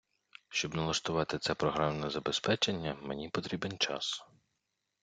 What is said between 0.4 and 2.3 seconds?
Щоб налаштувати це програмне